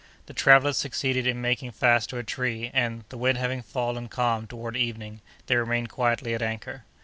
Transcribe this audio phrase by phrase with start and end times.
[0.25, 4.47] The travellers succeeded in making fast to a tree, and, the wind having fallen calm
[4.47, 6.85] toward evening, they remained quietly at anchor.